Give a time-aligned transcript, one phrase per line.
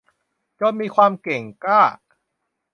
[0.59, 1.81] จนมีความเก่งกล้า